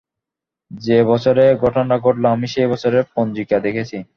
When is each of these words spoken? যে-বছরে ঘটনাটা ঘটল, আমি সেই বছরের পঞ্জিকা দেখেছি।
যে-বছরে 0.71 1.45
ঘটনাটা 1.55 1.97
ঘটল, 1.97 2.23
আমি 2.27 2.47
সেই 2.47 2.67
বছরের 2.67 3.03
পঞ্জিকা 3.15 3.57
দেখেছি। 3.59 3.97